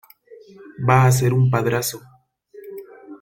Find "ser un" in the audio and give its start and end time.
1.17-1.45